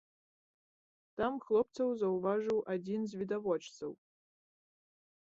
[1.19, 3.91] Там хлопцаў заўважыў адзін з відавочцаў.